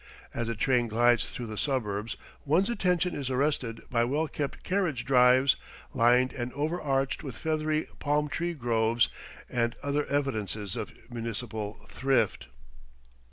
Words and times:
As 0.33 0.47
the 0.47 0.55
train 0.55 0.87
glides 0.87 1.27
through 1.27 1.45
the 1.45 1.59
suburbs 1.59 2.17
one's 2.43 2.71
attention 2.71 3.13
is 3.13 3.29
arrested 3.29 3.83
by 3.91 4.03
well 4.03 4.27
kept 4.27 4.63
carriage 4.63 5.05
drives, 5.05 5.57
lined 5.93 6.33
and 6.33 6.51
overarched 6.53 7.21
with 7.21 7.35
feathery 7.37 7.85
palm 7.99 8.27
tree 8.27 8.55
groves, 8.55 9.09
and 9.47 9.75
other 9.83 10.05
evidences 10.07 10.75
of 10.75 10.91
municipal 11.11 11.85
thrift. 11.87 12.47